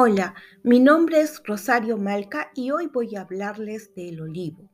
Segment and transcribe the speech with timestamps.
[0.00, 4.70] Hola, mi nombre es Rosario Malca y hoy voy a hablarles del olivo.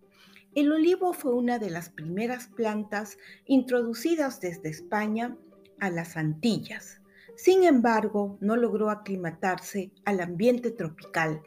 [0.54, 3.16] El olivo fue una de las primeras plantas
[3.46, 5.34] introducidas desde España
[5.80, 7.00] a las Antillas.
[7.36, 11.40] Sin embargo, no logró aclimatarse al ambiente tropical.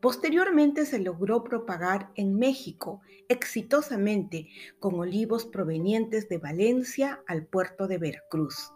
[0.00, 4.48] Posteriormente se logró propagar en México exitosamente
[4.78, 8.72] con olivos provenientes de Valencia al puerto de Veracruz.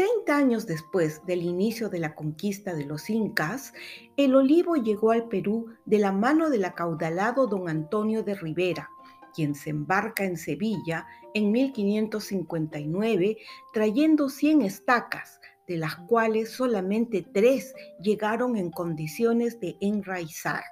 [0.00, 3.74] Treinta años después del inicio de la conquista de los incas,
[4.16, 8.88] el olivo llegó al Perú de la mano del acaudalado don Antonio de Rivera,
[9.34, 13.36] quien se embarca en Sevilla en 1559
[13.74, 15.38] trayendo 100 estacas,
[15.68, 20.62] de las cuales solamente tres llegaron en condiciones de enraizar.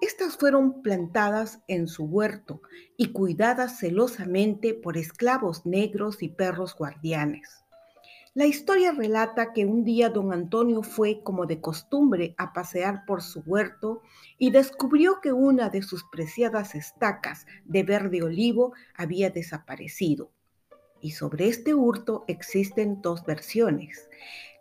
[0.00, 2.62] Estas fueron plantadas en su huerto
[2.96, 7.67] y cuidadas celosamente por esclavos negros y perros guardianes.
[8.38, 13.20] La historia relata que un día don Antonio fue, como de costumbre, a pasear por
[13.20, 14.00] su huerto
[14.38, 20.30] y descubrió que una de sus preciadas estacas de verde olivo había desaparecido.
[21.00, 24.08] Y sobre este hurto existen dos versiones.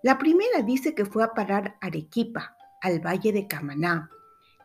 [0.01, 4.09] La primera dice que fue a parar Arequipa, al valle de Camaná.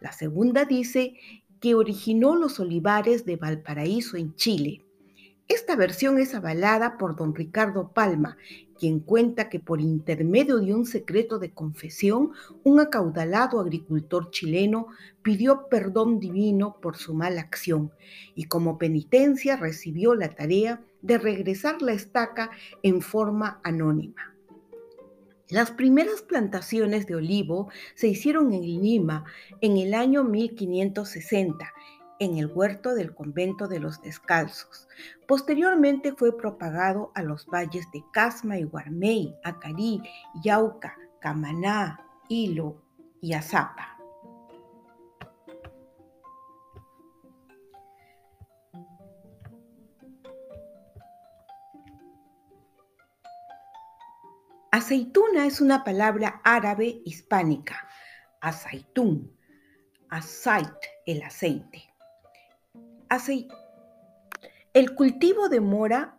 [0.00, 1.16] La segunda dice
[1.60, 4.86] que originó los olivares de Valparaíso en Chile.
[5.54, 8.38] Esta versión es avalada por don Ricardo Palma,
[8.78, 12.32] quien cuenta que por intermedio de un secreto de confesión,
[12.64, 14.86] un acaudalado agricultor chileno
[15.20, 17.92] pidió perdón divino por su mala acción
[18.34, 22.50] y como penitencia recibió la tarea de regresar la estaca
[22.82, 24.34] en forma anónima.
[25.50, 29.26] Las primeras plantaciones de olivo se hicieron en Lima
[29.60, 31.74] en el año 1560
[32.22, 34.88] en el huerto del convento de los descalzos.
[35.26, 40.00] Posteriormente fue propagado a los valles de Casma y Guarmey, Acarí,
[40.44, 42.80] Yauca, Camaná, Hilo
[43.20, 43.98] y Azapa.
[54.70, 57.88] Aceituna es una palabra árabe hispánica.
[58.40, 59.36] Aceitún,
[60.08, 60.68] aceit,
[61.04, 61.91] el aceite.
[64.72, 66.16] El cultivo demora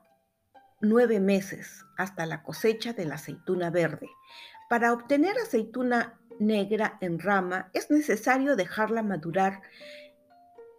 [0.79, 4.11] nueve meses hasta la cosecha de la aceituna verde.
[4.69, 9.63] Para obtener aceituna negra en rama es necesario dejarla madurar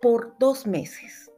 [0.00, 1.32] por dos meses.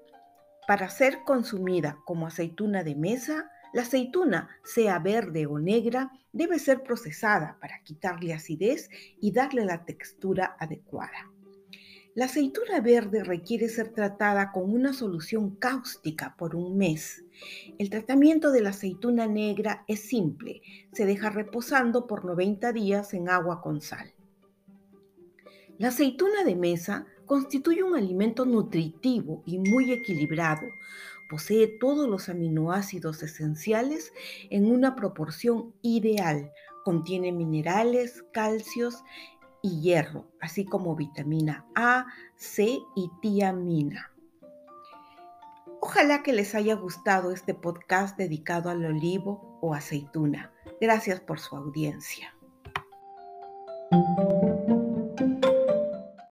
[0.66, 6.82] Para ser consumida como aceituna de mesa, la aceituna, sea verde o negra, debe ser
[6.82, 8.90] procesada para quitarle acidez
[9.22, 11.35] y darle la textura adecuada.
[12.16, 17.22] La aceituna verde requiere ser tratada con una solución cáustica por un mes.
[17.78, 20.62] El tratamiento de la aceituna negra es simple.
[20.94, 24.14] Se deja reposando por 90 días en agua con sal.
[25.76, 30.66] La aceituna de mesa constituye un alimento nutritivo y muy equilibrado.
[31.28, 34.14] Posee todos los aminoácidos esenciales
[34.48, 36.50] en una proporción ideal.
[36.82, 39.02] Contiene minerales, calcios
[39.66, 42.06] y hierro, así como vitamina A,
[42.36, 44.12] C y tiamina.
[45.80, 50.52] Ojalá que les haya gustado este podcast dedicado al olivo o aceituna.
[50.80, 52.32] Gracias por su audiencia.